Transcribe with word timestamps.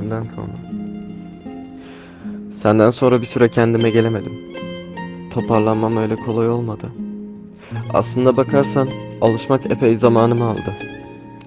Senden 0.00 0.24
sonra. 0.24 0.52
Senden 2.52 2.90
sonra 2.90 3.20
bir 3.20 3.26
süre 3.26 3.48
kendime 3.48 3.90
gelemedim. 3.90 4.32
Toparlanmam 5.34 5.96
öyle 5.96 6.16
kolay 6.16 6.48
olmadı. 6.48 6.86
Aslında 7.94 8.36
bakarsan 8.36 8.88
alışmak 9.20 9.70
epey 9.70 9.96
zamanımı 9.96 10.44
aldı. 10.44 10.76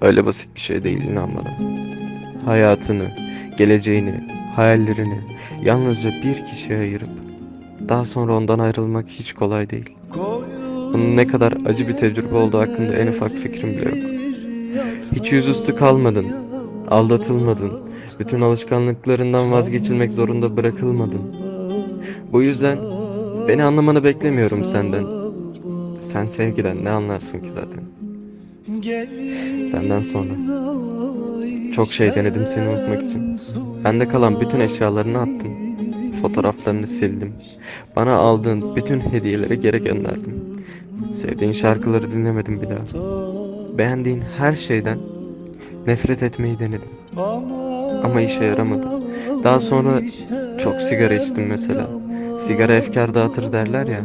Öyle 0.00 0.26
basit 0.26 0.54
bir 0.54 0.60
şey 0.60 0.84
değil 0.84 1.02
inan. 1.02 1.30
Hayatını, 2.44 3.10
geleceğini, 3.58 4.14
hayallerini 4.56 5.20
yalnızca 5.62 6.10
bir 6.10 6.44
kişiye 6.44 6.78
ayırıp 6.78 7.10
daha 7.88 8.04
sonra 8.04 8.36
ondan 8.36 8.58
ayrılmak 8.58 9.08
hiç 9.08 9.32
kolay 9.32 9.70
değil. 9.70 9.90
Bunun 10.92 11.16
ne 11.16 11.26
kadar 11.26 11.54
acı 11.66 11.88
bir 11.88 11.96
tecrübe 11.96 12.34
olduğu 12.34 12.58
hakkında 12.58 12.94
en 12.96 13.06
ufak 13.06 13.30
fikrim 13.30 13.70
bile 13.70 13.88
yok. 13.88 14.10
Hiç 15.14 15.32
yüzüstü 15.32 15.76
kalmadın, 15.76 16.26
aldatılmadın, 16.90 17.89
bütün 18.20 18.40
alışkanlıklarından 18.40 19.52
vazgeçilmek 19.52 20.12
zorunda 20.12 20.56
bırakılmadın. 20.56 21.20
Bu 22.32 22.42
yüzden 22.42 22.78
beni 23.48 23.64
anlamanı 23.64 24.04
beklemiyorum 24.04 24.64
senden. 24.64 25.04
Sen 26.00 26.26
sevgiden 26.26 26.84
ne 26.84 26.90
anlarsın 26.90 27.38
ki 27.40 27.48
zaten? 27.50 27.82
Senden 29.70 30.02
sonra. 30.02 30.32
Çok 31.74 31.92
şey 31.92 32.14
denedim 32.14 32.46
seni 32.46 32.68
unutmak 32.68 33.02
için. 33.02 33.40
Bende 33.84 34.08
kalan 34.08 34.40
bütün 34.40 34.60
eşyalarını 34.60 35.18
attım. 35.18 35.52
Fotoğraflarını 36.22 36.86
sildim. 36.86 37.32
Bana 37.96 38.14
aldığın 38.16 38.76
bütün 38.76 39.00
hediyeleri 39.00 39.60
geri 39.60 39.82
gönderdim. 39.82 40.34
Sevdiğin 41.12 41.52
şarkıları 41.52 42.12
dinlemedim 42.12 42.62
bir 42.62 42.68
daha. 42.68 43.08
Beğendiğin 43.78 44.22
her 44.38 44.54
şeyden 44.54 44.98
nefret 45.86 46.22
etmeyi 46.22 46.58
denedim. 46.58 46.88
Ama 48.04 48.20
işe 48.20 48.44
yaramadı. 48.44 48.86
Daha 49.44 49.60
sonra 49.60 50.00
çok 50.58 50.82
sigara 50.82 51.14
içtim 51.14 51.46
mesela. 51.46 51.86
Sigara 52.46 52.72
efkar 52.72 53.14
dağıtır 53.14 53.52
derler 53.52 53.86
ya. 53.86 54.00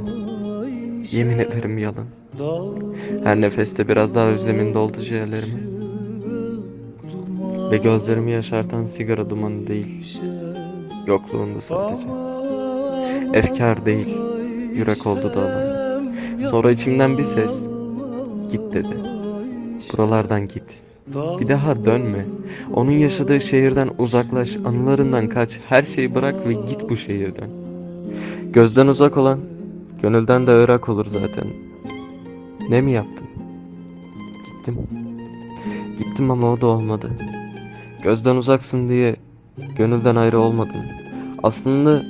Yemin 1.12 1.40
ederim 1.40 1.78
yalan. 1.78 2.06
Her 3.24 3.42
nefeste 3.42 3.88
biraz 3.88 4.16
daha 4.16 4.28
özlemin 4.28 4.74
doldu 4.74 5.02
ciğerlerime. 5.02 5.60
Ve 7.72 7.78
gözlerimi 7.78 8.32
yaşartan 8.32 8.86
sigara 8.86 9.30
dumanı 9.30 9.68
değil. 9.68 10.20
Yokluğundu 11.08 11.62
sadece. 11.62 12.08
Efkar 13.34 13.86
değil. 13.86 14.18
Yürek 14.74 15.08
oldu 15.08 15.32
dağlar. 15.36 16.02
Sonra 16.50 16.72
içimden 16.72 17.18
bir 17.18 17.26
ses. 17.26 17.64
Git 18.52 18.74
dedi. 18.74 18.98
Buralardan 19.94 20.48
git. 20.48 20.84
Bir 21.08 21.48
daha 21.48 21.86
dönme. 21.86 22.26
Onun 22.74 22.92
yaşadığı 22.92 23.42
şehirden 23.42 23.90
uzaklaş, 23.98 24.58
anılarından 24.58 25.28
kaç, 25.28 25.60
her 25.70 25.84
şeyi 25.84 26.16
bırak 26.16 26.48
ve 26.48 26.54
git 26.54 26.90
bu 26.90 26.96
şehirden. 26.96 27.50
Gözden 28.54 28.88
uzak 28.88 29.18
olan, 29.18 29.40
gönülden 30.02 30.48
de 30.48 30.52
ırak 30.52 30.90
olur 30.90 31.06
zaten. 31.06 31.48
Ne 32.70 32.82
mi 32.82 32.92
yaptım? 32.92 33.28
Gittim. 34.46 34.78
Gittim 35.98 36.32
ama 36.32 36.52
o 36.52 36.62
da 36.62 36.68
olmadı. 36.68 37.12
Gözden 38.04 38.36
uzaksın 38.36 38.90
diye 38.90 39.16
gönülden 39.78 40.16
ayrı 40.16 40.40
olmadın. 40.40 40.82
Aslında 41.44 42.02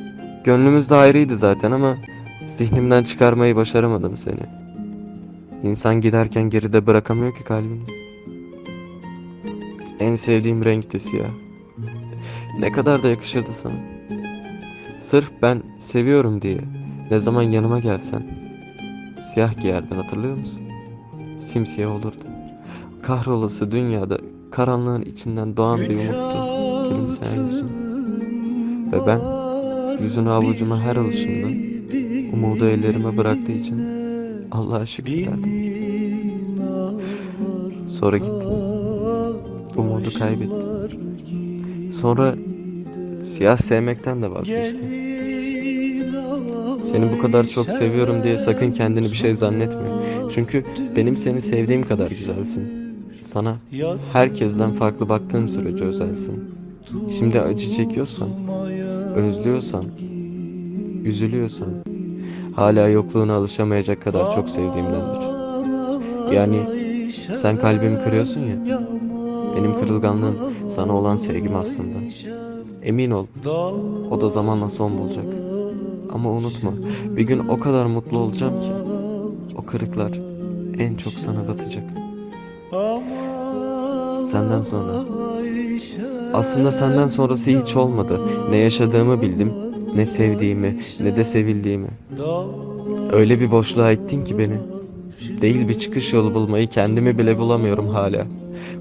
gönlümüz 0.44 0.90
de 0.90 0.96
ayrıydı 0.96 1.38
zaten 1.38 1.72
ama 1.72 1.96
zihnimden 2.48 3.04
çıkarmayı 3.04 3.56
başaramadım 3.56 4.18
seni. 4.18 4.46
İnsan 5.64 6.02
giderken 6.02 6.50
geride 6.50 6.88
bırakamıyor 6.88 7.36
ki 7.36 7.44
kalbini. 7.44 8.05
En 10.00 10.16
sevdiğim 10.16 10.66
renk 10.66 10.94
de 10.94 11.00
siyah. 11.00 11.30
Ne 12.60 12.72
kadar 12.72 13.04
da 13.04 13.08
yakışırdı 13.08 13.54
sana. 13.54 13.74
Sırf 15.00 15.32
ben 15.42 15.64
seviyorum 15.80 16.42
diye 16.42 16.60
ne 17.12 17.20
zaman 17.20 17.42
yanıma 17.42 17.80
gelsen 17.80 18.24
siyah 19.20 19.62
giyerdin 19.62 19.96
hatırlıyor 19.96 20.38
musun? 20.38 20.64
Simsiyah 21.38 21.92
olurdu. 21.92 22.26
Kahrolası 23.02 23.72
dünyada 23.72 24.18
karanlığın 24.52 25.02
içinden 25.02 25.58
doğan 25.58 25.80
bir 25.80 25.98
umuttu 25.98 26.90
gülümseyen 26.90 27.44
yüzün. 27.48 27.70
Ve 28.92 29.08
ben 29.08 29.20
yüzünü 30.04 30.30
avucuma 30.30 30.82
her 30.82 30.96
alışımda 30.96 31.48
umudu 32.34 32.68
ellerime 32.68 33.18
bıraktığı 33.18 33.52
için 33.52 33.82
Allah'a 34.52 34.86
şükür 34.86 35.26
derdim. 35.26 35.76
Sonra 37.88 38.18
gittin. 38.18 38.75
Umudu 39.78 40.20
kaybettim. 40.20 40.58
Sonra 42.02 42.36
siyah 43.24 43.58
sevmekten 43.58 44.22
de 44.22 44.32
vazgeçtim. 44.32 44.86
Seni 46.82 47.12
bu 47.18 47.22
kadar 47.22 47.44
çok 47.44 47.70
seviyorum 47.70 48.24
diye 48.24 48.38
sakın 48.38 48.72
kendini 48.72 49.06
bir 49.06 49.16
şey 49.16 49.34
zannetme. 49.34 49.82
Çünkü 50.32 50.66
benim 50.96 51.18
seni 51.18 51.42
sevdiğim 51.42 51.84
kadar 51.88 52.10
güzelsin. 52.10 52.64
Sana 53.22 53.56
herkesten 54.14 54.72
farklı 54.72 55.10
baktığım 55.10 55.50
sürece 55.50 55.84
özelsin. 55.84 56.44
Şimdi 57.20 57.42
acı 57.42 57.72
çekiyorsan, 57.72 58.30
özlüyorsan, 59.16 59.86
üzülüyorsan, 61.04 61.70
hala 62.56 62.88
yokluğuna 62.88 63.34
alışamayacak 63.34 64.04
kadar 64.04 64.36
çok 64.36 64.50
sevdiğimdendir. 64.50 65.26
Yani 66.36 66.60
sen 67.36 67.58
kalbimi 67.58 68.04
kırıyorsun 68.04 68.42
ya, 68.42 68.56
benim 69.56 69.80
kırılganlığım 69.80 70.36
sana 70.70 70.94
olan 70.94 71.16
sevgim 71.16 71.56
aslında. 71.56 71.98
Emin 72.84 73.12
ol, 73.12 73.26
o 74.12 74.22
da 74.22 74.30
zamanla 74.30 74.70
son 74.70 74.98
bulacak. 74.98 75.26
Ama 76.14 76.32
unutma, 76.32 76.72
bir 77.18 77.24
gün 77.24 77.40
o 77.40 77.60
kadar 77.60 77.86
mutlu 77.86 78.18
olacağım 78.18 78.62
ki, 78.62 78.70
o 79.58 79.66
kırıklar 79.66 80.12
en 80.80 80.96
çok 80.96 81.14
sana 81.14 81.48
batacak. 81.48 81.84
Senden 84.26 84.62
sonra. 84.62 85.06
Aslında 86.34 86.72
senden 86.72 87.08
sonrası 87.08 87.52
hiç 87.52 87.76
olmadı. 87.76 88.20
Ne 88.50 88.58
yaşadığımı 88.58 89.22
bildim, 89.22 89.54
ne 89.96 90.06
sevdiğimi, 90.06 90.78
ne 91.00 91.16
de 91.16 91.26
sevildiğimi. 91.26 91.88
Öyle 93.12 93.40
bir 93.40 93.52
boşluğa 93.52 93.92
ittin 93.92 94.24
ki 94.24 94.38
beni. 94.38 94.54
Değil 95.42 95.68
bir 95.68 95.80
çıkış 95.80 96.14
yolu 96.14 96.34
bulmayı 96.34 96.68
kendimi 96.68 97.18
bile 97.18 97.38
bulamıyorum 97.38 97.88
hala. 97.88 98.26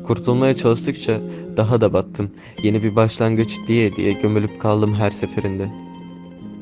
Kurtulmaya 0.06 0.56
çalıştıkça 0.56 1.20
daha 1.56 1.80
da 1.80 1.92
battım. 1.92 2.30
Yeni 2.62 2.82
bir 2.82 2.96
başlangıç 2.96 3.58
diye 3.66 3.96
diye 3.96 4.12
gömülüp 4.12 4.60
kaldım 4.60 4.94
her 4.94 5.10
seferinde. 5.10 5.68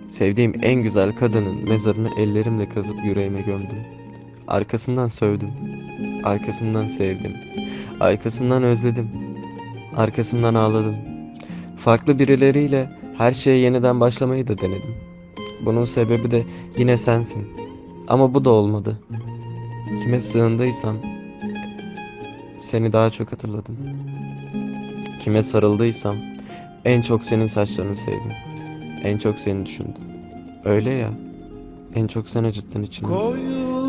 Sevdiğim 0.08 0.54
en 0.62 0.82
güzel 0.82 1.16
kadının 1.16 1.68
mezarını 1.68 2.08
ellerimle 2.18 2.68
kazıp 2.68 3.04
yüreğime 3.04 3.40
gömdüm. 3.40 3.78
Arkasından 4.46 5.08
sövdüm. 5.08 5.50
Arkasından 6.24 6.86
sevdim. 6.86 7.32
Arkasından 8.00 8.62
özledim. 8.62 9.08
Arkasından 9.96 10.54
ağladım. 10.54 10.96
Farklı 11.76 12.18
birileriyle 12.18 12.90
her 13.18 13.32
şeye 13.32 13.58
yeniden 13.58 14.00
başlamayı 14.00 14.48
da 14.48 14.58
denedim. 14.58 14.94
Bunun 15.66 15.84
sebebi 15.84 16.30
de 16.30 16.44
yine 16.78 16.96
sensin. 16.96 17.46
Ama 18.08 18.34
bu 18.34 18.44
da 18.44 18.50
olmadı. 18.50 18.98
Kime 20.02 20.20
sığındıysam 20.20 20.96
seni 22.62 22.92
daha 22.92 23.10
çok 23.10 23.32
hatırladım. 23.32 23.76
Kime 25.20 25.42
sarıldıysam 25.42 26.16
en 26.84 27.02
çok 27.02 27.24
senin 27.24 27.46
saçlarını 27.46 27.96
sevdim. 27.96 28.32
En 29.04 29.18
çok 29.18 29.40
seni 29.40 29.66
düşündüm. 29.66 30.02
Öyle 30.64 30.90
ya. 30.90 31.10
En 31.94 32.06
çok 32.06 32.28
sen 32.28 32.44
acıttın 32.44 32.82
içimi. 32.82 33.08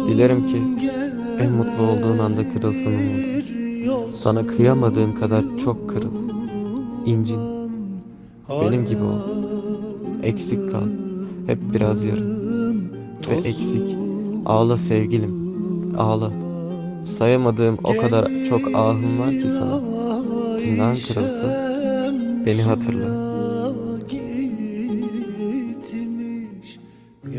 Dilerim 0.07 0.47
ki 0.47 0.61
en 1.39 1.51
mutlu 1.51 1.83
olduğun 1.83 2.17
anda 2.19 2.53
kırılsın 2.53 2.85
umudum. 2.93 4.13
Sana 4.15 4.47
kıyamadığım 4.47 5.19
kadar 5.19 5.43
çok 5.63 5.89
kırıl. 5.89 6.29
İncin. 7.05 7.39
Benim 8.49 8.85
gibi 8.85 9.03
ol. 9.03 9.19
Eksik 10.23 10.71
kal. 10.71 10.87
Hep 11.47 11.59
biraz 11.73 12.05
yarım. 12.05 12.43
Ve 13.29 13.35
eksik. 13.35 13.95
Ağla 14.45 14.77
sevgilim. 14.77 15.43
Ağla. 15.97 16.42
Sayamadığım 17.03 17.77
o 17.83 17.97
kadar 17.97 18.27
çok 18.49 18.75
ahım 18.75 19.19
var 19.19 19.31
ki 19.31 19.49
sana. 19.49 19.81
Tırnağın 20.59 20.97
kırılsa 21.07 21.47
beni 22.45 22.61
hatırla. 22.61 23.33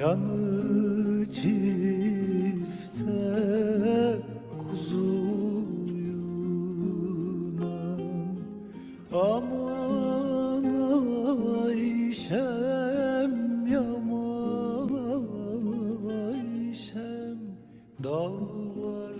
yanı 0.01 0.45
Dağlar 18.03 19.15